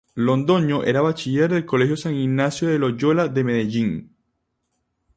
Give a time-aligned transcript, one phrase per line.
[0.15, 4.17] Londoño era bachiller del Colegio San Ignacio de Loyola de Medellín.